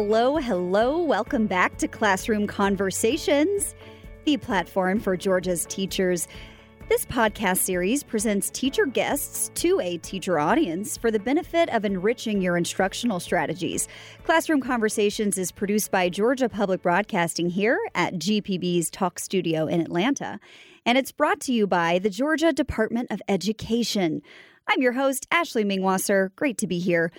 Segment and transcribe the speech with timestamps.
[0.00, 0.36] Hello.
[0.36, 1.02] Hello.
[1.02, 3.74] Welcome back to Classroom Conversations,
[4.26, 6.28] the platform for Georgia's teachers.
[6.88, 12.40] This podcast series presents teacher guests to a teacher audience for the benefit of enriching
[12.40, 13.88] your instructional strategies.
[14.22, 20.38] Classroom Conversations is produced by Georgia Public Broadcasting here at GPB's Talk Studio in Atlanta,
[20.86, 24.22] and it's brought to you by the Georgia Department of Education.
[24.68, 26.30] I'm your host, Ashley Mengwasser.
[26.36, 27.10] Great to be here.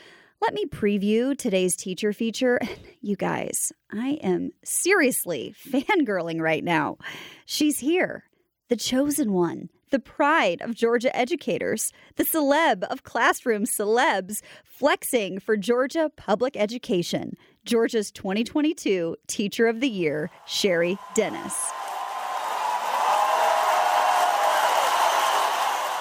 [0.42, 2.60] Let me preview today's teacher feature.
[3.02, 6.98] You guys, I am seriously fangirling right now.
[7.46, 8.26] She's here,
[8.68, 15.56] the chosen one, the pride of Georgia educators, the celeb of classroom celebs, flexing for
[15.56, 17.38] Georgia public education.
[17.64, 21.56] Georgia's 2022 Teacher of the Year, Cherie Dennis.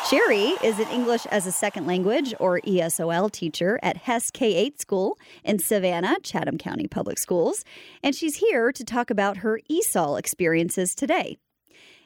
[0.08, 4.80] Cherie is an English as a Second Language or ESOL teacher at Hesse K 8
[4.80, 7.62] School in Savannah, Chatham County Public Schools,
[8.02, 11.36] and she's here to talk about her ESOL experiences today.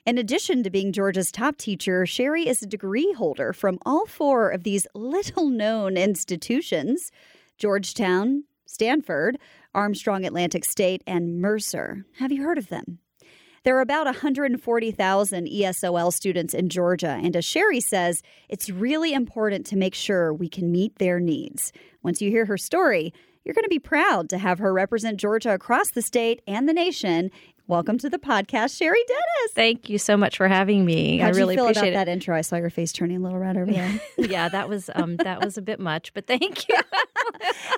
[0.05, 4.51] In addition to being Georgia's top teacher, Cherie is a degree holder from all four
[4.51, 7.13] of these little known institutions
[7.57, 9.39] Georgetown, Stanford,
[9.77, 12.05] Armstrong Atlantic State, and Mercer.
[12.19, 12.99] Have you heard of them?
[13.65, 19.67] There are about 140,000 ESOL students in Georgia, and as Cherie says, it's really important
[19.67, 21.73] to make sure we can meet their needs.
[22.03, 25.55] Once you hear her story, you're going to be proud to have her represent Georgia
[25.55, 27.31] across the state and the nation.
[27.69, 29.53] Welcome to the podcast, Cherie Dennis.
[29.55, 31.19] Thank you so much for having me.
[31.19, 32.07] How'd I really you feel appreciate about it.
[32.07, 32.37] that intro.
[32.37, 34.01] I saw your face turning a little red over there.
[34.19, 36.75] yeah, that was um, that was a bit much, but thank you.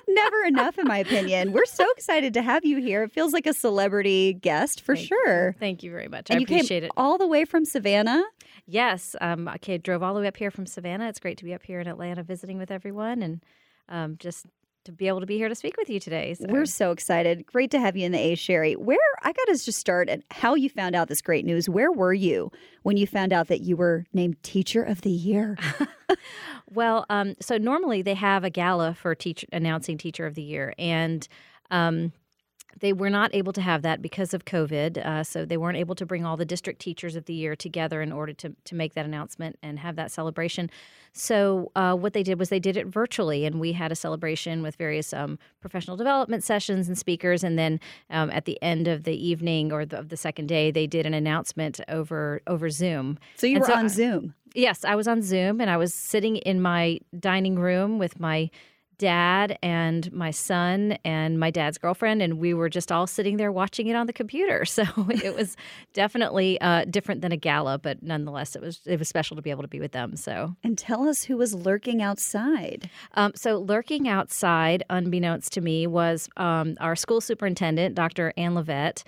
[0.07, 1.51] Never enough, in my opinion.
[1.51, 3.03] We're so excited to have you here.
[3.03, 5.55] It feels like a celebrity guest for Thank sure.
[5.59, 6.29] Thank you very much.
[6.29, 6.91] And I you appreciate came it.
[6.97, 8.23] all the way from Savannah.
[8.67, 11.07] Yes, um, okay, drove all the way up here from Savannah.
[11.07, 13.43] It's great to be up here in Atlanta visiting with everyone, and
[13.89, 14.45] um, just
[14.85, 16.33] to be able to be here to speak with you today.
[16.33, 16.45] So.
[16.47, 17.45] We're so excited.
[17.45, 18.75] Great to have you in the A, Cherie.
[18.75, 21.67] Where I got to just start at how you found out this great news.
[21.67, 22.51] Where were you
[22.83, 25.57] when you found out that you were named Teacher of the Year?
[26.71, 30.73] Well, um, so normally they have a gala for teach announcing Teacher of the Year,
[30.77, 31.27] and
[31.71, 32.11] um,
[32.79, 34.97] they were not able to have that because of COVID.
[34.97, 38.01] Uh, so they weren't able to bring all the district teachers of the year together
[38.01, 40.69] in order to to make that announcement and have that celebration.
[41.13, 44.61] So uh, what they did was they did it virtually, and we had a celebration
[44.61, 49.03] with various um, professional development sessions and speakers, and then um, at the end of
[49.05, 53.17] the evening or the, of the second day, they did an announcement over over Zoom.
[53.35, 54.33] So you And were so on I- Zoom.
[54.57, 58.49] Yes, I was on Zoom and I was sitting in my dining room with my
[58.97, 63.51] dad and my son and my dad's girlfriend, and we were just all sitting there
[63.51, 64.63] watching it on the computer.
[64.75, 65.55] So it was
[65.93, 69.49] definitely uh, different than a gala, but nonetheless, it was it was special to be
[69.49, 70.15] able to be with them.
[70.15, 72.89] So, And tell us who was lurking outside.
[73.13, 78.33] um, so lurking outside, unbeknownst to me, was um, our school superintendent, Dr.
[78.37, 79.03] Ann Levett,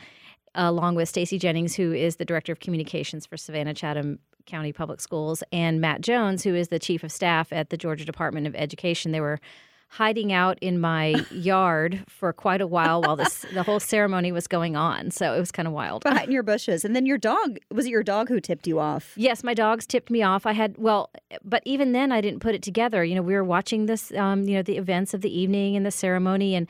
[0.55, 5.01] along with Stacy Jennings, who is the director of communications for Savannah Chatham County Public
[5.01, 8.55] Schools, and Matt Jones, who is the chief of staff at the Georgia Department of
[8.55, 9.11] Education.
[9.11, 9.39] They were
[9.89, 14.47] hiding out in my yard for quite a while while this the whole ceremony was
[14.47, 15.11] going on.
[15.11, 16.03] So it was kind of wild.
[16.03, 16.83] Behind your bushes.
[16.83, 19.13] And then your dog, was it your dog who tipped you off?
[19.15, 20.45] Yes, my dogs tipped me off.
[20.45, 21.09] I had well,
[21.43, 23.03] but even then, I didn't put it together.
[23.03, 25.85] You know, we were watching this, um, you know, the events of the evening and
[25.85, 26.67] the ceremony, and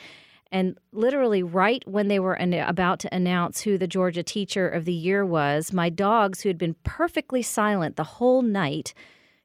[0.52, 4.86] and literally right when they were an- about to announce who the Georgia Teacher of
[4.86, 8.94] the Year was, my dogs, who had been perfectly silent the whole night,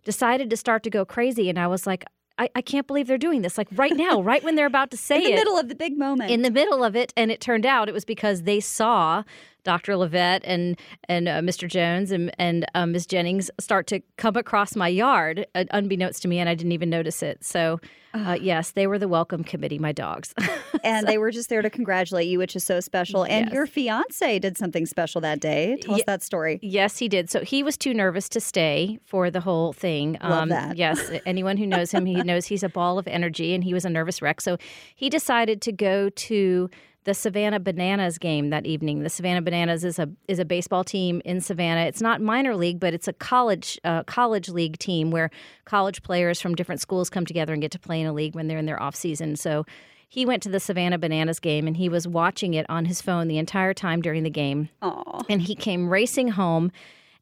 [0.04, 2.04] decided to start to go crazy, and I was like.
[2.42, 3.56] I, I can't believe they're doing this.
[3.56, 5.25] Like right now, right when they're about to say it.
[5.25, 6.30] In the it middle of the big moment.
[6.30, 9.22] in the middle of it, and it turned out it was because they saw
[9.64, 9.92] Dr.
[9.94, 10.76] Levett and
[11.08, 11.68] and uh, Mr.
[11.68, 13.06] Jones and and uh, Ms.
[13.06, 16.90] Jennings start to come across my yard, uh, unbeknownst to me, and I didn't even
[16.90, 17.44] notice it.
[17.44, 17.80] So,
[18.14, 20.34] uh, yes, they were the welcome committee, my dogs.
[20.84, 23.25] and they were just there to congratulate you, which is so special.
[23.25, 23.54] And Yes.
[23.54, 25.78] your fiance did something special that day.
[25.81, 26.58] Tell us that story.
[26.62, 27.31] yes, he did.
[27.31, 30.19] So he was too nervous to stay for the whole thing.
[30.20, 30.76] Um, Love that.
[30.76, 33.84] Yes, anyone who knows him, he knows he's a ball of energy, and he was
[33.84, 34.40] a nervous wreck.
[34.40, 34.58] So
[34.94, 36.69] he decided to go to
[37.04, 39.02] the Savannah Bananas game that evening.
[39.02, 41.82] The Savannah Bananas is a is a baseball team in Savannah.
[41.82, 45.31] It's not minor league, but it's a college uh, college league team where
[45.64, 48.46] college players from different schools come together and get to play in a league when
[48.46, 49.37] they're in their off season.
[49.37, 49.64] So
[50.08, 53.28] he went to the Savannah Bananas game and he was watching it on his phone
[53.28, 54.69] the entire time during the game.
[54.82, 55.22] Aw.
[55.28, 56.70] And he came racing home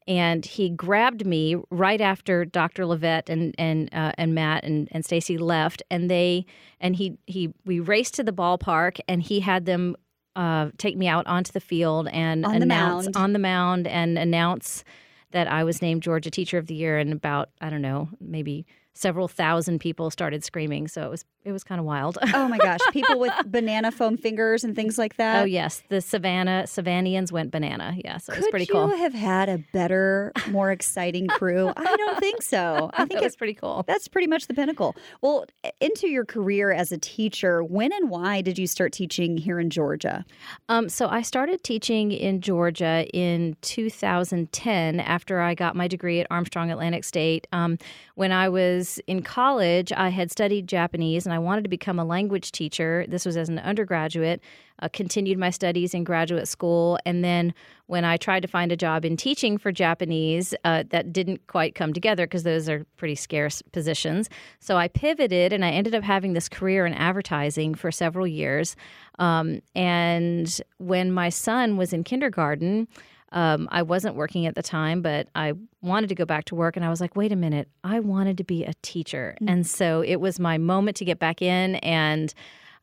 [0.07, 2.83] and he grabbed me right after Dr.
[2.85, 6.45] Levett and and uh, and Matt and, and Stacy left, and they
[6.79, 9.95] and he he we raced to the ballpark, and he had them
[10.35, 13.17] uh, take me out onto the field and On announce mound.
[13.17, 14.83] on the mound and announce
[15.31, 18.65] that I was named Georgia Teacher of the Year, and about I don't know maybe
[18.93, 20.87] several thousand people started screaming.
[20.87, 22.17] So it was it was kind of wild.
[22.33, 25.41] oh my gosh, people with banana foam fingers and things like that.
[25.41, 27.95] Oh yes, the Savannah Savannians went banana.
[28.03, 28.87] Yeah, so it was Could pretty you cool.
[28.95, 31.71] have had a better, more exciting crew?
[31.75, 32.91] I don't think so.
[32.93, 33.83] I think it's pretty cool.
[33.87, 34.95] that's pretty much the pinnacle.
[35.21, 35.45] Well,
[35.79, 39.69] into your career as a teacher, when and why did you start teaching here in
[39.69, 40.25] Georgia?
[40.69, 46.27] Um, so I started teaching in Georgia in 2010 after I got my degree at
[46.29, 47.47] Armstrong Atlantic State.
[47.51, 47.77] Um,
[48.15, 52.05] when I was in college, I had studied Japanese and I wanted to become a
[52.05, 53.05] language teacher.
[53.07, 54.41] This was as an undergraduate.
[54.83, 57.53] Uh, continued my studies in graduate school, and then
[57.85, 61.75] when I tried to find a job in teaching for Japanese, uh, that didn't quite
[61.75, 64.27] come together because those are pretty scarce positions.
[64.59, 68.75] So I pivoted, and I ended up having this career in advertising for several years.
[69.19, 72.87] Um, and when my son was in kindergarten,
[73.31, 76.75] um, I wasn't working at the time, but I wanted to go back to work.
[76.75, 79.35] And I was like, wait a minute, I wanted to be a teacher.
[79.35, 79.49] Mm-hmm.
[79.49, 81.75] And so it was my moment to get back in.
[81.77, 82.33] And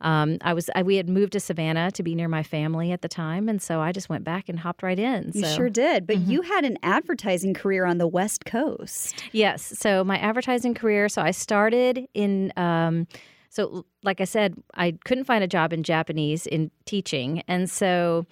[0.01, 3.03] um, I was I, we had moved to Savannah to be near my family at
[3.03, 5.33] the time, and so I just went back and hopped right in.
[5.35, 9.25] You sure did, but you had an advertising career on the West Coast.
[9.33, 9.73] Yes.
[9.77, 11.09] So my advertising career.
[11.09, 12.53] So I started in.
[12.57, 13.07] Um,
[13.51, 18.27] so like I said, I couldn't find a job in Japanese in teaching, and so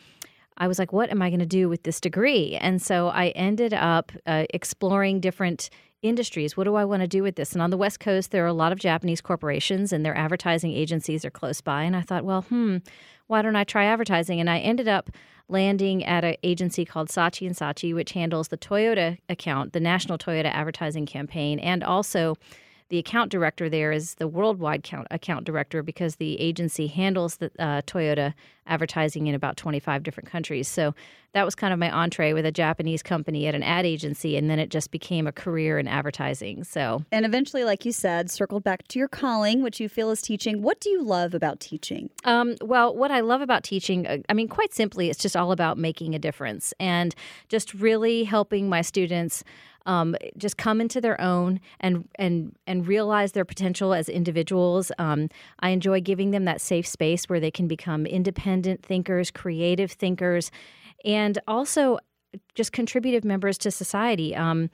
[0.58, 3.28] I was like, "What am I going to do with this degree?" And so I
[3.28, 5.70] ended up uh, exploring different
[6.02, 6.56] industries.
[6.56, 7.52] What do I want to do with this?
[7.52, 10.72] And on the West Coast, there are a lot of Japanese corporations, and their advertising
[10.72, 11.82] agencies are close by.
[11.82, 12.78] And I thought, well, hmm,
[13.26, 14.40] why don't I try advertising?
[14.40, 15.10] And I ended up
[15.48, 20.18] landing at an agency called Saatchi and Saatchi, which handles the Toyota account, the national
[20.18, 22.36] Toyota advertising campaign, and also
[22.88, 27.50] the account director there is the worldwide count, account director because the agency handles the
[27.58, 28.32] uh, Toyota
[28.66, 30.68] advertising in about 25 different countries.
[30.68, 30.94] So
[31.32, 34.48] that was kind of my entree with a Japanese company at an ad agency, and
[34.48, 36.64] then it just became a career in advertising.
[36.64, 40.22] So And eventually, like you said, circled back to your calling, which you feel is
[40.22, 40.62] teaching.
[40.62, 42.10] What do you love about teaching?
[42.24, 45.52] Um, well, what I love about teaching, uh, I mean, quite simply, it's just all
[45.52, 47.14] about making a difference and
[47.48, 49.44] just really helping my students
[49.86, 54.92] um, just come into their own and and and realize their potential as individuals.
[54.98, 55.28] Um,
[55.60, 60.50] I enjoy giving them that safe space where they can become independent thinkers, creative thinkers,
[61.04, 61.98] and also
[62.54, 64.34] just contributive members to society.
[64.34, 64.70] Um,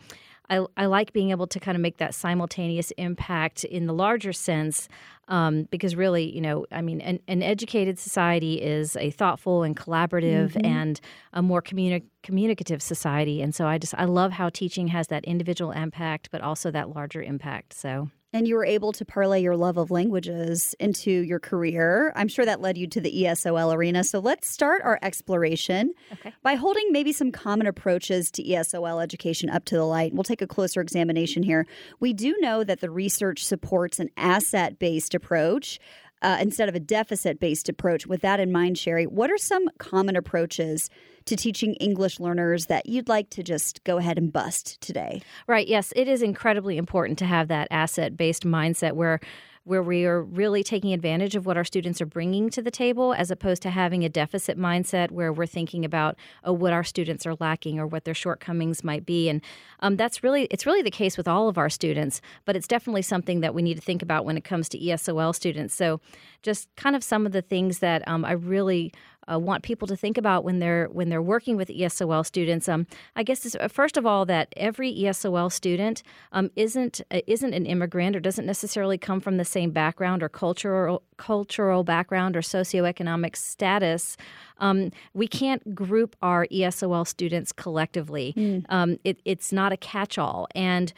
[0.51, 4.33] I, I like being able to kind of make that simultaneous impact in the larger
[4.33, 4.89] sense
[5.29, 9.77] um, because really, you know, I mean, an, an educated society is a thoughtful and
[9.77, 10.67] collaborative Mm-hmm.
[10.67, 11.01] and
[11.33, 13.41] a more communi- communicative society.
[13.41, 16.91] And so I just, I love how teaching has that individual impact, but also that
[16.91, 17.73] larger impact.
[17.75, 18.11] So.
[18.35, 22.13] And you were able to parlay your love of languages into your career.
[22.17, 24.05] I'm sure that led you to the ESOL arena.
[24.05, 26.33] So let's start our exploration Okay.
[26.43, 30.15] by holding maybe some common approaches to ESOL education up to the light.
[30.15, 31.67] We'll take a closer examination here.
[32.01, 35.79] We do know that the research supports an asset based approach.
[36.23, 38.07] Uh, instead of a deficit based approach.
[38.07, 40.89] With that in mind, Cherie, what are some common approaches
[41.25, 45.23] to teaching English learners that you'd like to just go ahead and bust today?
[45.49, 45.67] Right.
[45.67, 49.19] Yes, it is incredibly important to have that asset-based mindset where
[49.65, 53.15] where we are really taking advantage of what our students are bringing to the table
[53.15, 57.27] as opposed to having a deficit mindset where we're thinking about oh, what our students
[57.27, 59.29] are lacking or what their shortcomings might be.
[59.29, 59.41] And
[59.81, 63.03] um, that's really it's really the case with all of our students but it's definitely
[63.03, 65.75] something that we need to think about when it comes to esol students.
[65.75, 66.01] So
[66.43, 68.93] just kind of some of the things that um, i really
[69.31, 72.69] uh, want people to think about when they're when they're working with ESOL students.
[72.69, 72.87] Um,
[73.17, 76.03] I guess this, uh, first of all that every ESOL student
[76.33, 80.29] um, isn't uh, isn't an immigrant or doesn't necessarily come from the same background or
[80.29, 84.17] cultural cultural background or socioeconomic status.
[84.59, 88.33] Um, we can't group our ESOL students collectively.
[88.69, 90.93] Um, it, it's not a catch-all, and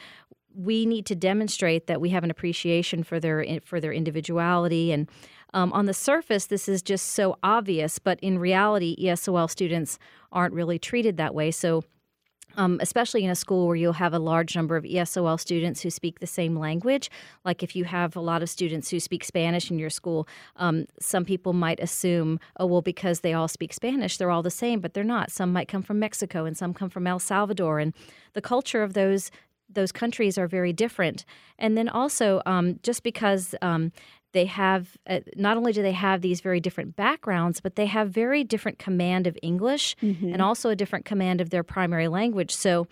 [0.55, 5.09] we need to demonstrate that we have an appreciation for their for their individuality and
[5.55, 9.97] um, on the surface this is just so obvious but in reality esol students
[10.31, 11.83] aren't really treated that way so
[12.57, 15.89] um, especially in a school where you'll have a large number of ESOL students who
[15.89, 17.09] speak the same language.
[17.43, 20.85] Like if you have a lot of students who speak Spanish in your school, um,
[20.99, 24.79] some people might assume, oh, well, because they all speak Spanish, they're all the same,
[24.79, 25.31] but they're not.
[25.31, 27.79] Some might come from Mexico and some come from El Salvador.
[27.79, 27.93] And
[28.33, 29.31] the culture of those
[29.67, 31.25] those countries are very different.
[31.57, 33.91] And then also, um, just because um,
[34.35, 38.09] they have, uh, not only do they have these very different backgrounds, but they have
[38.09, 39.95] very different command of English
[40.33, 42.53] and also a different command of their primary language.
[42.53, 42.85] So,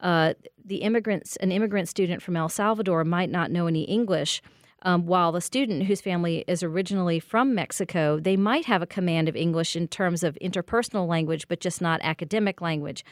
[0.00, 0.34] uh,
[0.64, 4.40] the immigrants, an immigrant student from El Salvador might not know any English.
[4.82, 9.28] Um, while the student whose family is originally from Mexico, they might have a command
[9.28, 13.04] of English in terms of interpersonal language, but just not academic language.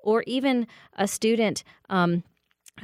[0.00, 2.22] Or even a student um,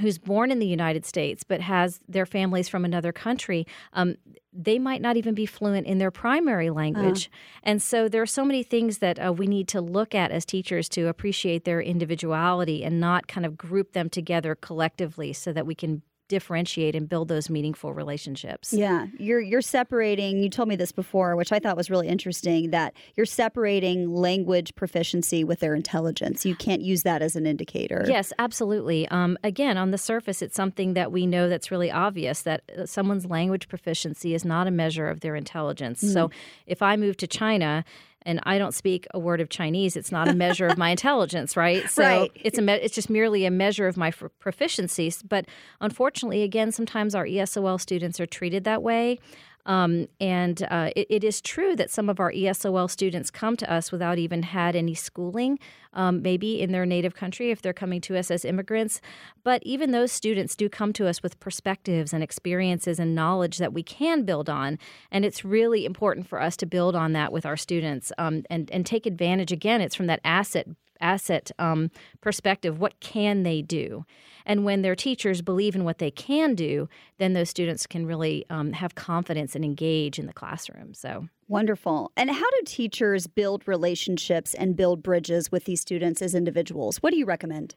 [0.00, 4.16] who's born in the United States but has their families from another country, um,
[4.52, 7.30] they might not even be fluent in their primary language.
[7.32, 7.36] Uh.
[7.64, 10.44] And so there are so many things that uh, we need to look at as
[10.44, 15.66] teachers to appreciate their individuality and not kind of group them together collectively so that
[15.66, 18.72] we can differentiate and build those meaningful relationships.
[18.72, 20.42] Yeah, you're you're separating.
[20.42, 22.70] You told me this before, which I thought was really interesting.
[22.70, 26.44] That you're separating language proficiency with their intelligence.
[26.44, 28.04] You can't use that as an indicator.
[28.08, 29.08] Yes, absolutely.
[29.08, 32.86] Um, again, on the surface, it's something that we know that's really obvious that uh,
[32.86, 36.02] someone's language proficiency is not a measure of their intelligence.
[36.02, 36.12] Mm-hmm.
[36.12, 36.30] So,
[36.66, 37.84] if I move to China
[38.26, 41.56] and I don't speak a word of Chinese, it's not a measure of my intelligence,
[41.56, 41.88] right?
[41.88, 42.32] So right.
[42.34, 45.22] it's a me- it's just merely a measure of my f- proficiencies.
[45.26, 45.46] But
[45.80, 49.18] unfortunately, again, sometimes our ESOL students are treated that way.
[49.66, 53.70] Um, and uh, it, it is true that some of our ESOL students come to
[53.70, 55.58] us without even had any schooling,
[55.92, 59.00] um, maybe in their native country if they're coming to us as immigrants.
[59.42, 63.72] But even those students do come to us with perspectives and experiences and knowledge that
[63.72, 64.78] we can build on.
[65.10, 68.70] And it's really important for us to build on that with our students um, and,
[68.70, 69.50] and take advantage.
[69.50, 70.68] Again, it's from that asset
[71.00, 72.78] asset um, perspective.
[72.78, 74.04] What can they do?
[74.44, 76.88] And when their teachers believe in what they can do,
[77.18, 80.94] then those students can really um, have confidence and engage in the classroom.
[80.94, 82.10] So wonderful.
[82.16, 86.98] And how do teachers build relationships and build bridges with these students as individuals?
[86.98, 87.76] What do you recommend?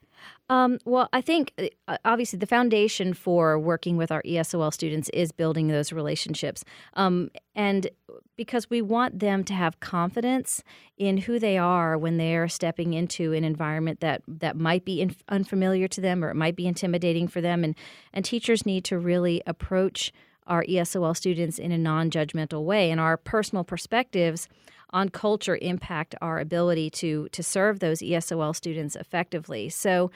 [0.50, 1.54] Um, well, I think
[1.88, 6.64] uh, obviously the foundation for working with our ESOL students is building those relationships.
[6.96, 7.90] Um, and
[8.36, 10.64] because we want them to have confidence
[10.98, 15.24] in who they are when they're stepping into an environment that, that might be inf-
[15.30, 17.64] unfamiliar to them or it might be intimidating for them.
[17.64, 17.76] And,
[18.14, 20.12] and teachers need to really approach
[20.50, 22.92] our ESOL students in a non judgmental way.
[22.92, 24.50] And our personal perspectives
[24.90, 29.70] on culture impact our ability to, to serve those ESOL students effectively.
[29.70, 30.12] So,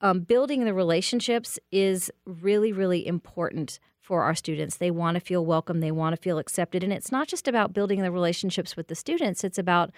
[0.00, 4.76] um, building the relationships is really, really important for our students.
[4.76, 6.82] They want to feel welcome, they want to feel accepted.
[6.82, 9.90] And it's not just about building the relationships with the students, it's about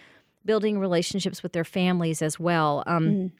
[0.44, 2.82] building relationships with their families as well.
[2.86, 3.30] Um, mm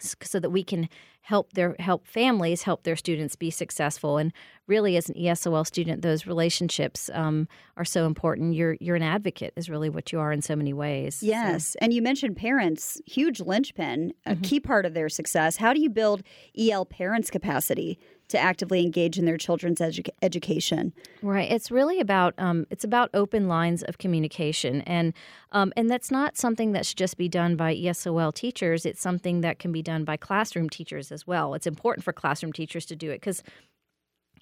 [0.00, 0.88] so that we can
[1.22, 4.32] help their help families help their students be successful and
[4.66, 9.52] really as an ESOL student those relationships um, are so important you're you're an advocate
[9.56, 11.78] is really what you are in so many ways yes so.
[11.82, 14.42] and you mentioned parents huge linchpin a mm-hmm.
[14.42, 16.22] key part of their success how do you build
[16.58, 20.92] EL parents capacity to actively engage in their children's edu- education.
[21.22, 21.50] Right.
[21.50, 25.14] It's really about um, it's about open lines of communication, and
[25.52, 28.86] um, and that's not something that should just be done by ESOL teachers.
[28.86, 31.54] It's something that can be done by classroom teachers as well.
[31.54, 33.42] It's important for classroom teachers to do it because.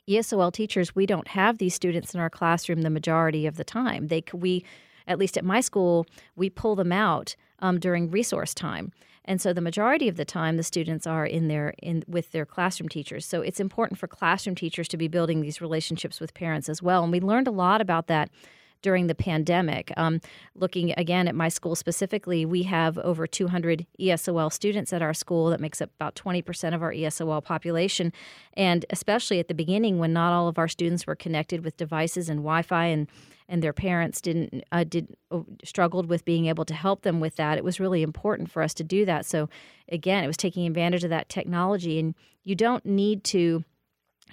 [0.08, 4.06] ESOL teachers, we don't have these students in our classroom the majority of the time.
[4.06, 4.64] They we,
[5.08, 8.92] at least at my school, we pull them out um, during resource time.
[9.26, 12.46] And so the majority of the time the students are in their in with their
[12.46, 13.26] classroom teachers.
[13.26, 17.02] So it's important for classroom teachers to be building these relationships with parents as well.
[17.02, 18.30] And we learned a lot about that
[18.82, 19.92] during the pandemic.
[19.96, 20.20] Um,
[20.54, 25.50] looking again at my school specifically, we have over 200 ESOL students at our school.
[25.50, 28.12] That makes up about 20% of our ESOL population.
[28.54, 32.28] And especially at the beginning, when not all of our students were connected with devices
[32.28, 33.08] and Wi Fi and
[33.48, 37.36] and their parents didn't uh, did uh, struggled with being able to help them with
[37.36, 37.58] that.
[37.58, 39.24] It was really important for us to do that.
[39.24, 39.48] So
[39.88, 43.64] again, it was taking advantage of that technology, and you don't need to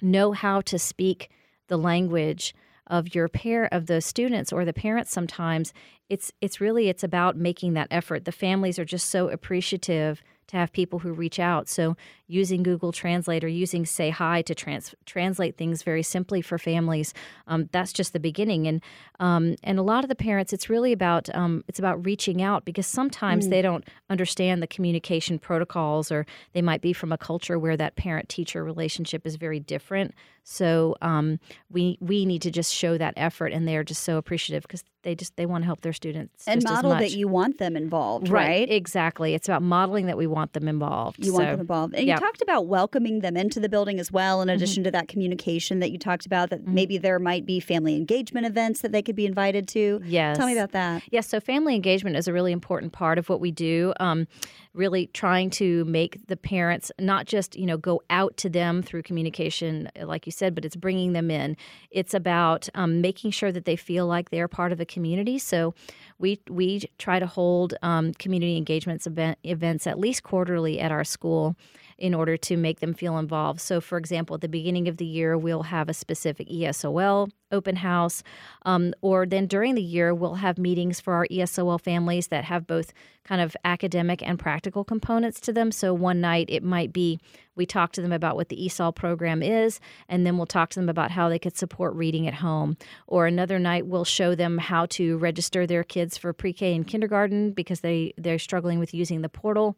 [0.02, 1.30] know how to speak
[1.68, 2.54] the language
[2.88, 5.72] of your pair of the students or the parents sometimes
[6.10, 10.56] it's it's really it's about making that effort the families are just so appreciative to
[10.56, 11.68] have people who reach out.
[11.68, 11.96] So
[12.26, 17.12] using Google Translate or using Say Hi to trans- translate things very simply for families,
[17.46, 18.66] um, that's just the beginning.
[18.66, 18.82] And
[19.20, 22.64] um, and a lot of the parents, it's really about um, it's about reaching out
[22.64, 23.50] because sometimes mm.
[23.50, 27.96] they don't understand the communication protocols or they might be from a culture where that
[27.96, 30.14] parent teacher relationship is very different.
[30.44, 31.40] So um,
[31.70, 34.84] we we need to just show that effort, and they are just so appreciative because
[35.02, 38.28] they just they want to help their students and model that you want them involved,
[38.28, 38.46] right?
[38.46, 38.70] right?
[38.70, 39.34] Exactly.
[39.34, 41.18] It's about modeling that we want them involved.
[41.18, 42.20] You so, want them involved, and yep.
[42.20, 44.40] talked about welcoming them into the building as well.
[44.40, 44.56] In mm-hmm.
[44.56, 44.84] addition mm-hmm.
[44.84, 46.74] to that communication that you talked about, that mm-hmm.
[46.74, 50.00] maybe there might be family engagement events that they could be invited to.
[50.04, 51.02] Yes, tell me about that.
[51.10, 53.92] Yes, so family engagement is a really important part of what we do.
[54.00, 54.26] Um,
[54.74, 59.02] really trying to make the parents not just you know go out to them through
[59.02, 61.56] communication like you said but it's bringing them in
[61.90, 65.74] it's about um, making sure that they feel like they're part of a community so
[66.18, 71.04] we we try to hold um, community engagements event, events at least quarterly at our
[71.04, 71.56] school
[71.98, 73.60] in order to make them feel involved.
[73.60, 77.76] So, for example, at the beginning of the year, we'll have a specific ESOL open
[77.76, 78.22] house.
[78.66, 82.66] Um, or then during the year, we'll have meetings for our ESOL families that have
[82.66, 82.92] both
[83.24, 85.72] kind of academic and practical components to them.
[85.72, 87.18] So one night it might be
[87.56, 90.80] we talk to them about what the ESOL program is, and then we'll talk to
[90.80, 92.76] them about how they could support reading at home.
[93.06, 97.52] Or another night we'll show them how to register their kids for pre-K and kindergarten
[97.52, 99.76] because they they're struggling with using the portal.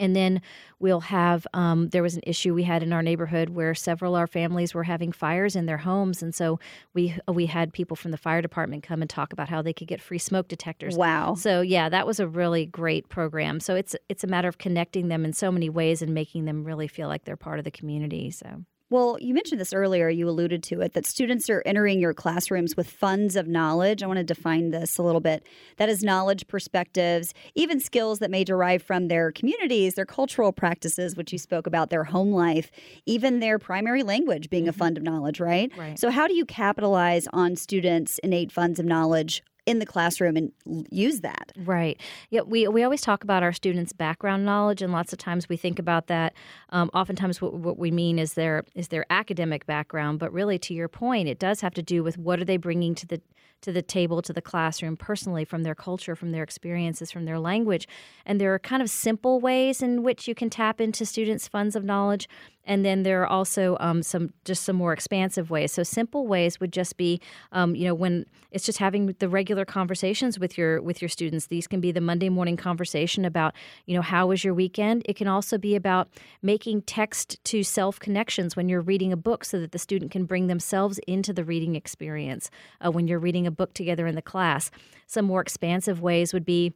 [0.00, 0.42] And then
[0.78, 4.20] we'll have, um, there was an issue we had in our neighborhood where several of
[4.20, 6.22] our families were having fires in their homes.
[6.22, 6.58] And so
[6.94, 9.88] we, we had people from the fire department come and talk about how they could
[9.88, 10.96] get free smoke detectors.
[10.96, 11.34] Wow.
[11.34, 13.60] So yeah, that was a really great program.
[13.60, 16.64] So it's, it's a matter of connecting them in so many ways and making them
[16.64, 18.30] really feel like they're part of the community.
[18.30, 18.64] So.
[18.92, 22.76] Well, you mentioned this earlier, you alluded to it, that students are entering your classrooms
[22.76, 24.02] with funds of knowledge.
[24.02, 25.46] I want to define this a little bit.
[25.78, 31.16] That is knowledge, perspectives, even skills that may derive from their communities, their cultural practices,
[31.16, 32.70] which you spoke about, their home life,
[33.06, 34.68] even their primary language being mm-hmm.
[34.68, 35.72] a fund of knowledge, right?
[35.78, 35.98] Right.
[35.98, 40.52] So, how do you capitalize on students' innate funds of knowledge in the classroom and
[40.90, 41.52] use that.
[41.56, 42.00] Right.
[42.30, 45.56] Yeah, we, we always talk about our students' background knowledge, and lots of times we
[45.56, 46.34] think about that.
[46.70, 50.74] Um, oftentimes, what, what we mean is their is their academic background, but really, to
[50.74, 53.20] your point, it does have to do with what are they bringing to the
[53.62, 57.38] to the table, to the classroom personally from their culture, from their experiences, from their
[57.38, 57.88] language.
[58.26, 61.76] And there are kind of simple ways in which you can tap into students' funds
[61.76, 62.28] of knowledge.
[62.64, 65.72] And then there are also um, some just some more expansive ways.
[65.72, 67.20] So simple ways would just be,
[67.52, 71.46] um, you know, when it's just having the regular conversations with your with your students.
[71.46, 73.54] These can be the Monday morning conversation about,
[73.86, 75.02] you know, how was your weekend.
[75.06, 76.08] It can also be about
[76.42, 80.24] making text to self connections when you're reading a book, so that the student can
[80.24, 82.50] bring themselves into the reading experience.
[82.84, 84.70] Uh, when you're reading a book together in the class.
[85.06, 86.72] Some more expansive ways would be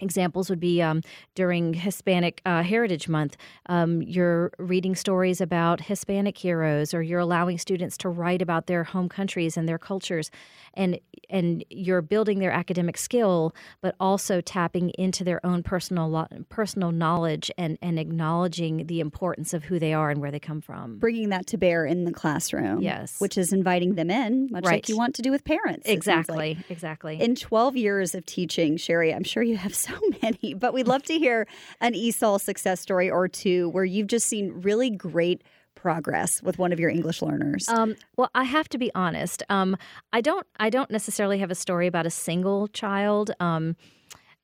[0.00, 1.02] Examples would be um,
[1.34, 3.36] during Hispanic uh, Heritage Month,
[3.66, 8.84] um, you're reading stories about Hispanic heroes, or you're allowing students to write about their
[8.84, 10.30] home countries and their cultures,
[10.74, 10.98] and
[11.30, 17.50] and you're building their academic skill, but also tapping into their own personal personal knowledge
[17.58, 20.98] and and acknowledging the importance of who they are and where they come from.
[20.98, 24.74] Bringing that to bear in the classroom, yes, which is inviting them in, much right.
[24.74, 25.88] like you want to do with parents.
[25.88, 26.70] Exactly, like.
[26.70, 27.20] exactly.
[27.20, 29.87] In 12 years of teaching, Cherie, I'm sure you have so
[30.22, 31.46] many, but we'd love to hear
[31.80, 35.42] an ESOL success story or two where you've just seen really great
[35.74, 37.68] progress with one of your English learners?
[37.68, 39.44] Um, well, I have to be honest.
[39.48, 39.76] Um,
[40.12, 40.46] I don't.
[40.58, 43.30] I don't necessarily have a story about a single child.
[43.38, 43.76] Um,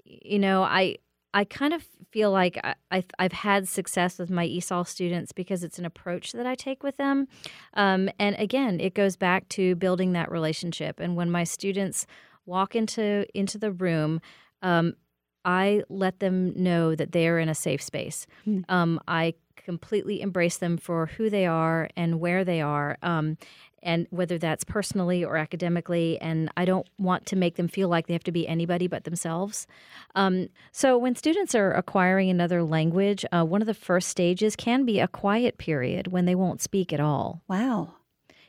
[0.04, 0.96] you know, I
[1.34, 2.60] I kind of feel like
[2.92, 6.84] I, have had success with my ESOL students because it's an approach that I take
[6.84, 7.26] with them.
[7.74, 11.00] Um, and again, it goes back to building that relationship.
[11.00, 12.06] And when my students
[12.46, 14.20] walk into into the room,
[14.62, 14.94] um,
[15.44, 18.26] I let them know that they are in a safe space.
[18.46, 18.64] Mm.
[18.68, 22.98] Um, I completely embrace them for who they are and where they are.
[23.02, 23.38] Um,
[23.84, 28.06] and whether that's personally or academically, and I don't want to make them feel like
[28.06, 29.66] they have to be anybody but themselves.
[30.14, 34.86] Um, so, when students are acquiring another language, uh, one of the first stages can
[34.86, 37.42] be a quiet period when they won't speak at all.
[37.46, 37.96] Wow.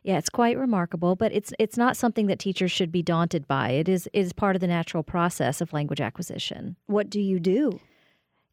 [0.05, 3.71] Yeah, it's quite remarkable, but it's it's not something that teachers should be daunted by.
[3.71, 6.75] It is is part of the natural process of language acquisition.
[6.85, 7.79] What do you do?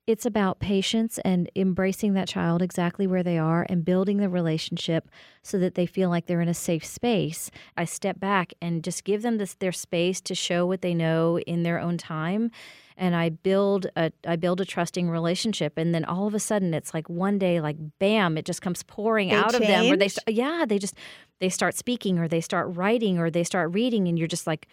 [0.07, 5.09] It's about patience and embracing that child exactly where they are and building the relationship
[5.43, 7.53] so that they feel like they're in a safe space.
[7.77, 11.39] I step back and just give them this, their space to show what they know
[11.39, 12.51] in their own time
[12.97, 16.75] and I build a I build a trusting relationship and then all of a sudden
[16.75, 19.63] it's like one day like bam it just comes pouring they out change?
[19.63, 20.95] of them or they yeah they just
[21.41, 24.69] they start speaking or they start writing or they start reading and you're just like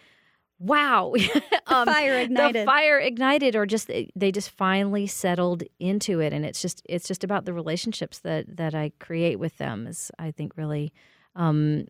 [0.60, 1.14] wow.
[1.66, 2.62] Um, fire ignited.
[2.62, 6.32] the fire ignited or just they just finally settled into it.
[6.32, 10.10] And it's just it's just about the relationships that that I create with them is
[10.18, 10.92] I think really
[11.36, 11.86] um,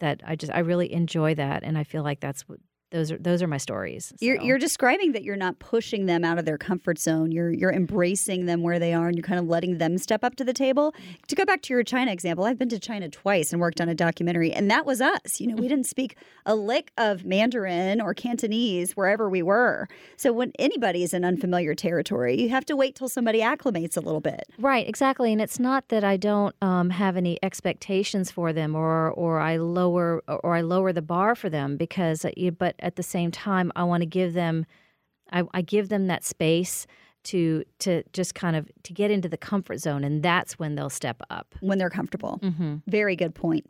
[0.00, 1.62] that I just I really enjoy that.
[1.62, 2.44] And I feel like that's
[2.90, 4.06] those are those are my stories.
[4.06, 4.16] So.
[4.20, 7.32] You're, you're describing that you're not pushing them out of their comfort zone.
[7.32, 10.36] You're you're embracing them where they are, and you're kind of letting them step up
[10.36, 10.94] to the table.
[11.26, 13.88] To go back to your China example, I've been to China twice and worked on
[13.88, 15.40] a documentary, and that was us.
[15.40, 19.88] You know, we didn't speak a lick of Mandarin or Cantonese wherever we were.
[20.16, 24.00] So when anybody is in unfamiliar territory, you have to wait till somebody acclimates a
[24.00, 24.44] little bit.
[24.58, 25.32] Right, exactly.
[25.32, 29.56] And it's not that I don't um, have any expectations for them, or or I
[29.56, 33.72] lower or I lower the bar for them because, uh, but at the same time,
[33.76, 34.66] I want to give them,
[35.32, 36.86] I, I give them that space
[37.24, 40.90] to to just kind of to get into the comfort zone, and that's when they'll
[40.90, 42.38] step up when they're comfortable.
[42.42, 42.76] Mm-hmm.
[42.86, 43.66] Very good point.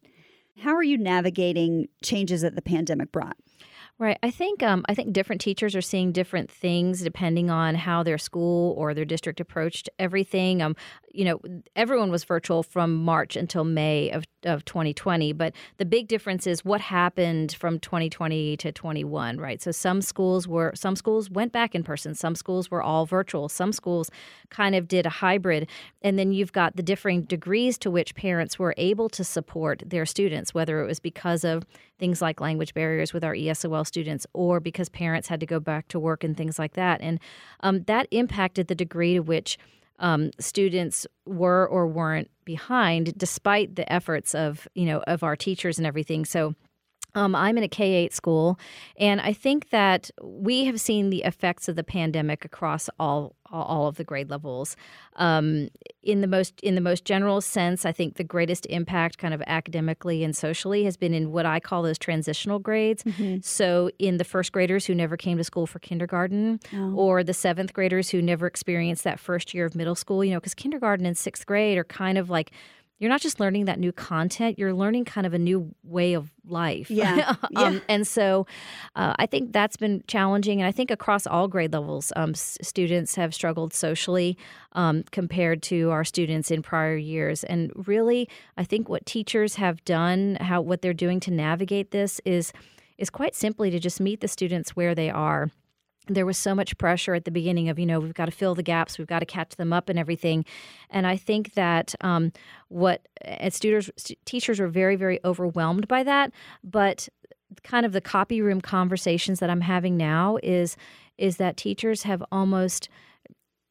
[0.59, 3.37] How are you navigating changes that the pandemic brought?
[3.99, 4.19] Right.
[4.23, 8.19] I think um, I think different teachers are seeing different things depending on how their
[8.19, 10.61] school or their district approached everything.
[10.61, 10.77] Um,
[11.17, 11.41] you know,
[11.75, 15.33] everyone was virtual from March until May of, of 2020.
[15.33, 19.63] But the big difference is what happened from 2020 to 21, right?
[19.63, 23.49] So some schools were, some schools went back in person, some schools were all virtual,
[23.49, 24.11] some schools
[24.51, 25.69] kind of did a hybrid.
[26.03, 30.05] And then you've got the differing degrees to which parents were able to support their
[30.05, 31.65] students, whether it was because of
[31.99, 35.89] things like language barriers with our ESOL students or because parents had to go back
[35.89, 37.01] to work and things like that.
[37.01, 37.19] And
[37.61, 39.59] um, that impacted the degree to which
[39.99, 45.79] um, students were or weren't behind, despite the efforts of you know of our teachers
[45.79, 46.25] and everything.
[46.25, 46.55] So.
[47.17, 48.59] Um, I'm in a K 8 school,
[48.99, 53.87] and I think that we have seen the effects of the pandemic across all all
[53.87, 54.77] of the grade levels.
[55.17, 55.69] Um,
[56.03, 59.43] in the most in the most general sense, I think the greatest impact, kind of
[59.47, 63.03] academically and socially, has been in what I call those transitional grades.
[63.05, 63.39] Mm-hmm.
[63.43, 66.95] So, in the first graders who never came to school for kindergarten, oh.
[66.95, 70.25] or the seventh graders who never experienced that first year of middle school.
[70.25, 72.53] You know, because kindergarten and sixth grade are kind of like
[72.99, 76.33] you're not just learning that new content, you're learning kind of a new way of
[76.47, 76.91] life.
[76.91, 77.35] Yeah.
[77.57, 77.83] um.
[77.89, 78.47] And so
[78.95, 80.61] uh, I think that's been challenging.
[80.61, 84.39] And I think across all grade levels, um, s- students have struggled socially
[84.73, 87.45] um, compared to our students in prior years.
[87.45, 92.21] And really, I think what teachers have done, how what they're doing to navigate this
[92.25, 92.53] is
[92.99, 95.51] is quite simply to just meet the students where they are
[96.09, 98.55] there was so much pressure at the beginning of you know we've got to fill
[98.55, 100.45] the gaps we've got to catch them up and everything.
[100.91, 102.33] And i think that um,
[102.69, 103.91] what as students
[104.25, 106.33] teachers were very very overwhelmed by that.
[106.63, 107.09] But
[107.63, 110.77] kind of the copy room conversations that i'm having now is
[111.17, 112.89] is that teachers have almost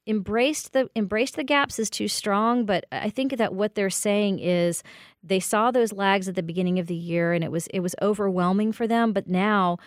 [0.08, 2.66] embraced the embraced the gaps is too strong.
[2.66, 4.84] But i think that what they're saying is
[5.24, 7.96] they saw those lags at the beginning of the year and it was it was
[8.02, 9.14] overwhelming for them.
[9.14, 9.78] But now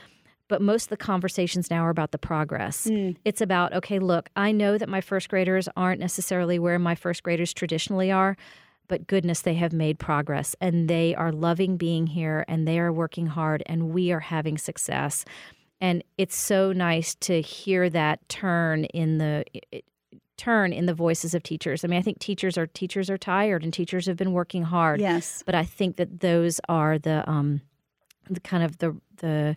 [0.48, 2.86] but most of the conversations now are about the progress.
[2.86, 3.16] Mm.
[3.24, 7.22] It's about, okay, look, I know that my first graders aren't necessarily where my first
[7.22, 8.36] graders traditionally are,
[8.88, 12.92] but goodness, they have made progress and they are loving being here and they are
[12.92, 15.24] working hard and we are having success.
[15.80, 19.44] And it's so nice to hear that turn in the
[20.36, 21.84] turn in the voices of teachers.
[21.84, 25.00] I mean, I think teachers are teachers are tired and teachers have been working hard.
[25.00, 25.42] Yes.
[25.44, 27.60] But I think that those are the um
[28.30, 29.56] the kind of the the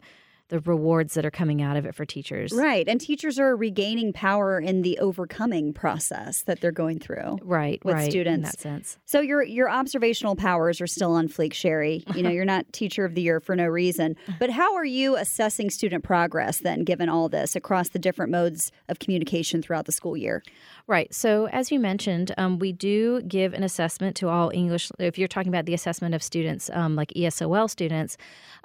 [0.52, 2.52] the rewards that are coming out of it for teachers.
[2.52, 2.86] Right.
[2.86, 7.40] And teachers are regaining power in the overcoming process that they're going through.
[7.42, 7.84] Right.
[7.86, 8.36] With right, students.
[8.36, 8.98] In that sense.
[9.06, 12.04] So your your observational powers are still on fleek, Cherie.
[12.14, 14.18] You know, you're not teacher of the year for no reason.
[14.40, 18.74] But how are you assessing student progress then, given all this across the different modes
[18.90, 20.44] of communication throughout the school year?
[20.86, 21.14] Right.
[21.14, 24.92] So, as you mentioned, um, we do give an assessment to all English.
[25.00, 28.18] If you're talking about the assessment of students, um, like ESOL students,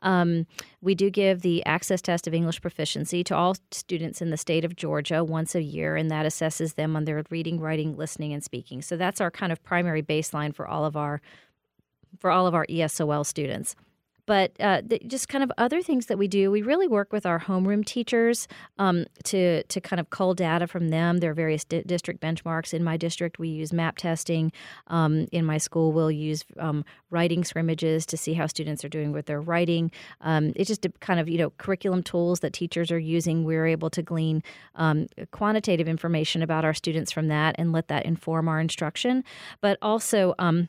[0.02, 0.46] um,
[0.86, 4.64] we do give the access test of English proficiency to all students in the state
[4.64, 8.44] of Georgia once a year, and that assesses them on their reading, writing, listening, and
[8.44, 8.80] speaking.
[8.80, 11.20] So that's our kind of primary baseline for all of our
[12.20, 13.74] for all of our ESOL students
[14.26, 16.50] but uh, the, just kind of other things that we do.
[16.50, 20.88] We really work with our homeroom teachers um, to to kind of cull data from
[20.88, 21.18] them.
[21.18, 22.74] There are various di- district benchmarks.
[22.74, 24.52] In my district, we use map testing.
[24.88, 29.12] Um, in my school, we'll use um, writing scrimmages to see how students are doing
[29.12, 29.90] with their writing.
[30.20, 33.44] Um, it's just a kind of you know curriculum tools that teachers are using.
[33.44, 34.42] We're able to glean
[34.74, 39.24] um, quantitative information about our students from that and let that inform our instruction.
[39.60, 40.68] But also um,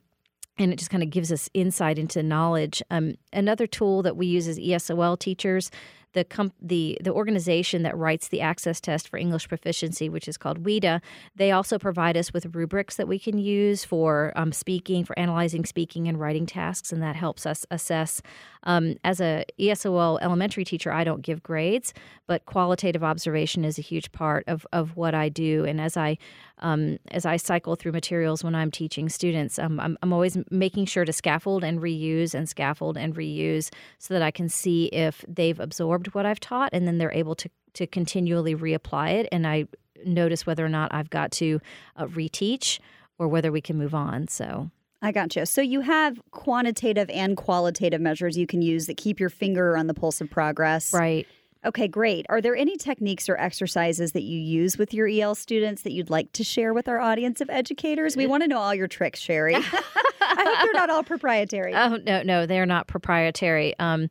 [0.58, 2.82] and it just kind of gives us insight into knowledge.
[2.90, 5.72] Um, another tool that we use as ESOL teachers
[6.14, 10.38] the comp- the the organization that writes the access test for English proficiency, which is
[10.38, 11.02] called WIDA,
[11.36, 15.66] they also provide us with rubrics that we can use for um, speaking, for analyzing
[15.66, 18.22] speaking and writing tasks, and that helps us assess.
[18.64, 21.94] Um, as a ESOL elementary teacher, I don't give grades,
[22.26, 25.66] but qualitative observation is a huge part of of what I do.
[25.66, 26.18] And as I
[26.60, 30.86] um, as I cycle through materials when I'm teaching students, um, I'm, I'm always making
[30.86, 35.24] sure to scaffold and reuse and scaffold and reuse so that I can see if
[35.28, 39.30] they've absorbed what I've taught and then they're able to, to continually reapply it.
[39.32, 39.66] And I
[40.06, 41.60] notice whether or not I've got to
[41.96, 42.80] uh, reteach
[43.18, 44.28] or whether we can move on.
[44.28, 44.70] So.
[45.02, 45.46] I gotcha.
[45.46, 49.88] So you have quantitative and qualitative measures you can use that keep your finger on
[49.88, 50.94] the pulse of progress.
[50.94, 51.28] Right.
[51.66, 52.26] Okay, great.
[52.30, 56.10] Are there any techniques or exercises that you use with your EL students that you'd
[56.10, 58.16] like to share with our audience of educators?
[58.16, 59.56] We want to know all your tricks, Cherie.
[60.22, 61.74] I hope they're not all proprietary.
[61.88, 63.78] Oh no, no, they're not proprietary.
[63.80, 64.10] Um,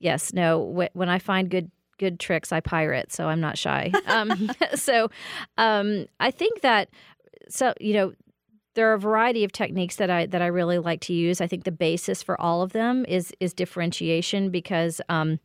[0.00, 0.88] yes, no.
[0.92, 3.92] When I find good good tricks, I pirate, so I'm not shy.
[4.06, 5.10] Um, so
[5.58, 6.88] um, I think that
[7.48, 8.12] so you know
[8.74, 11.40] there are a variety of techniques that I that I really like to use.
[11.40, 15.38] I think the basis for all of them is is differentiation because um,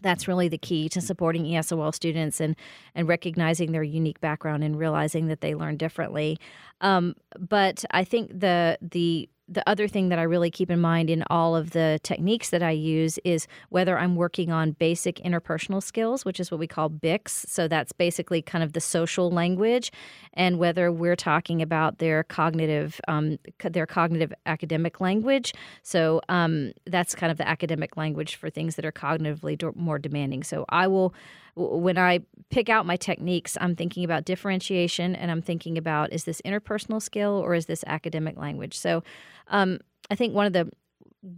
[0.00, 2.56] that's really the key to supporting ESOL students and
[2.94, 6.38] and recognizing their unique background and realizing that they learn differently.
[6.80, 11.10] Um, but I think the the the other thing that I really keep in mind
[11.10, 15.82] in all of the techniques that I use is whether I'm working on basic interpersonal
[15.82, 17.46] skills, which is what we call BICS.
[17.48, 19.92] So that's basically kind of the social language,
[20.34, 25.52] and whether we're talking about their cognitive, um, their cognitive academic language.
[25.82, 30.44] So um, that's kind of the academic language for things that are cognitively more demanding.
[30.44, 31.14] So I will
[31.54, 36.24] when I pick out my techniques, I'm thinking about differentiation and I'm thinking about is
[36.24, 38.76] this interpersonal skill or is this academic language?
[38.76, 39.02] So
[39.48, 39.78] um,
[40.10, 40.70] I think one of the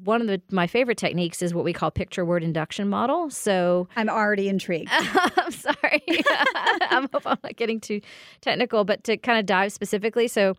[0.05, 3.29] one of the, my favorite techniques is what we call picture word induction model.
[3.29, 4.89] So I'm already intrigued.
[4.93, 6.03] I'm sorry.
[6.09, 8.01] I hope I'm not getting too
[8.41, 10.27] technical, but to kind of dive specifically.
[10.27, 10.57] So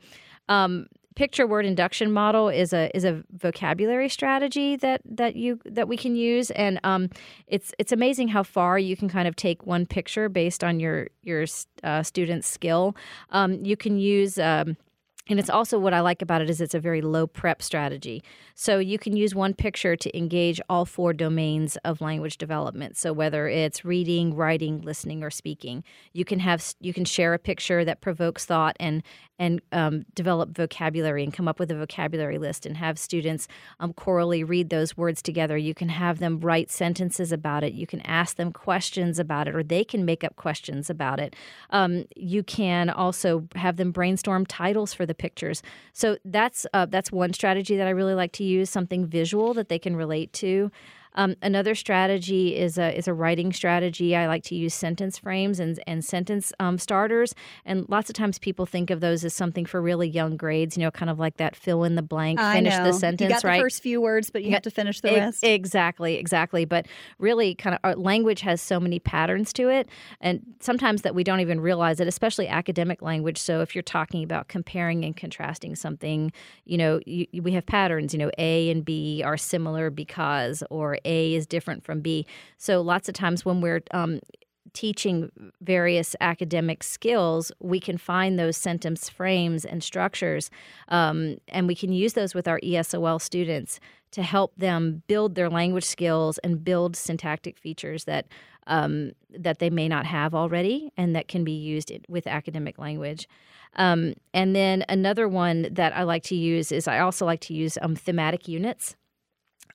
[0.48, 5.88] um, picture word induction model is a is a vocabulary strategy that that you that
[5.88, 6.52] we can use.
[6.52, 7.10] And um,
[7.48, 11.08] it's it's amazing how far you can kind of take one picture based on your
[11.24, 11.46] your
[11.84, 12.96] uh, student's skill.
[13.32, 14.78] Um, you can use um,
[15.28, 18.24] and it's also what I like about it is it's a very low prep strategy.
[18.54, 22.96] So you can use one picture to engage all four domains of language development.
[22.96, 25.84] So whether it's reading, writing, listening, or speaking,
[26.14, 29.02] you can have you can share a picture that provokes thought and
[29.38, 33.48] and um, develop vocabulary and come up with a vocabulary list and have students
[33.80, 35.58] um, chorally read those words together.
[35.58, 37.74] You can have them write sentences about it.
[37.74, 41.36] You can ask them questions about it, or they can make up questions about it.
[41.72, 45.62] Um, you can also have them brainstorm titles for the pictures.
[45.94, 49.70] So that's uh, that's one strategy that I really like to use, something visual that
[49.70, 50.72] they can relate to.
[51.16, 54.16] Um, another strategy is a is a writing strategy.
[54.16, 57.34] I like to use sentence frames and and sentence um, starters.
[57.66, 60.78] And lots of times people think of those as something for really young grades.
[60.78, 63.22] You know, kind of like that fill in the blank, finish the sentence.
[63.22, 63.58] You got right?
[63.58, 65.44] the first few words, but you have to finish the rest.
[65.44, 66.66] Exactly, exactly.
[66.66, 66.88] But
[67.20, 69.88] really, kind of our language has so many patterns to it,
[70.22, 73.38] and sometimes that we don't even realize it, especially academic language.
[73.38, 76.32] So if you're talking about comparing and contrasting something,
[76.66, 78.14] you know, you, we have patterns.
[78.14, 82.26] You know, A and B are similar because, or a is different from B.
[82.58, 84.20] So lots of times when we're um,
[84.74, 90.52] teaching various academic skills, we can find those sentence frames and structures,
[90.90, 93.80] um, and we can use those with our ESOL students
[94.12, 98.28] to help them build their language skills and build syntactic features that
[98.68, 103.28] um, that they may not have already, and that can be used with academic language.
[103.76, 107.54] Um, and then another one that I like to use is I also like to
[107.54, 108.96] use um, thematic units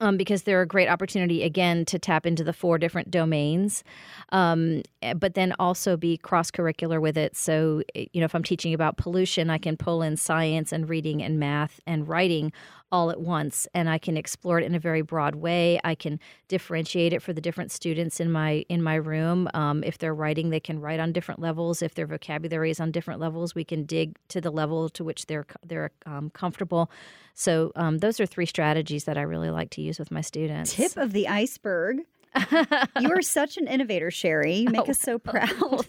[0.01, 3.85] um, because they're a great opportunity again to tap into the four different domains,
[4.33, 7.37] um, eh, but then also be cross curricular with it.
[7.37, 10.89] So, eh, you know, if I'm teaching about pollution, I can pull in science and
[10.89, 12.53] reading and math and writing
[12.93, 15.81] all at once and I can explore it in a very broad way.
[15.85, 19.49] I can differentiate it for the different students in my in my room.
[19.55, 21.83] Um, if they're writing, they can write on different levels.
[21.83, 25.27] If their vocabulary is on different levels, we can dig to the level to which
[25.27, 26.91] they're they're um, comfortable.
[27.35, 30.75] So um, those are three strategies that I really like to use with my students.
[30.75, 31.99] Tip of the iceberg.
[33.01, 34.59] you are such an innovator, Cherie.
[34.59, 35.51] You make oh, us so proud.
[35.61, 35.85] Well.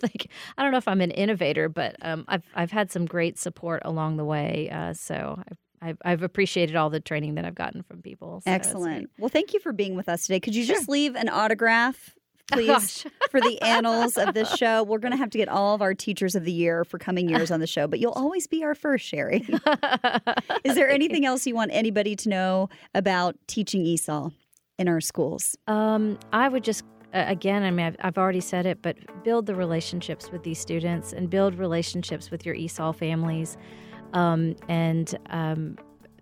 [0.57, 3.81] I don't know if I'm an innovator, but um, I've I've had some great support
[3.85, 4.69] along the way.
[4.71, 8.41] Uh, so I I've, I've appreciated all the training that I've gotten from people.
[8.45, 9.09] So Excellent.
[9.17, 10.39] Well, thank you for being with us today.
[10.39, 10.75] Could you sure.
[10.75, 12.15] just leave an autograph,
[12.53, 14.83] oh, please, for the annals of this show?
[14.83, 17.29] We're going to have to get all of our teachers of the year for coming
[17.29, 19.47] years on the show, but you'll always be our first, Cherie.
[20.63, 24.33] Is there anything else you want anybody to know about teaching ESOL
[24.77, 25.55] in our schools?
[25.67, 29.53] Um, I would just again, I mean, I've, I've, already said it, but build the
[29.53, 33.57] relationships with these students and build relationships with your ESOL families.
[34.13, 35.77] Um, and um,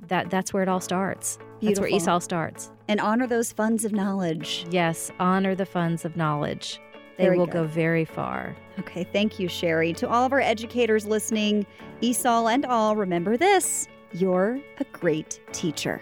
[0.08, 1.38] that that's where it all starts.
[1.60, 1.84] Beautiful.
[1.84, 2.71] That's where ESOL starts.
[2.88, 4.65] And honor those funds of knowledge.
[4.69, 6.80] Yes, honor the funds of knowledge.
[7.17, 7.54] They will good.
[7.54, 8.56] go very far.
[8.80, 9.91] Okay, thank you, Cherie.
[9.93, 11.65] To all of our educators listening,
[12.02, 16.02] ESOL and all, remember this you're a great teacher.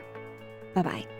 [0.73, 1.16] Bye bye.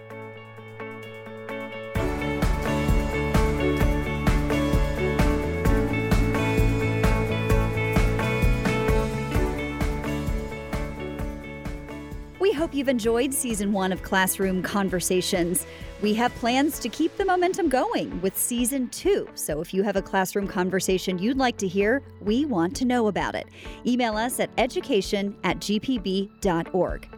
[12.67, 15.65] Hope you've enjoyed season one of Classroom Conversations.
[16.01, 19.25] We have plans to keep the momentum going with season two.
[19.36, 23.08] So if you have a classroom conversation you'd like to hear, we want to know
[23.08, 23.47] about it.
[23.86, 27.16] Email us at education at gpb.org.